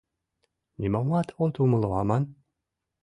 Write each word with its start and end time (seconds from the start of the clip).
Нимомат 0.79 1.27
от 1.43 1.53
умыло 1.63 1.89
аман? 2.01 2.23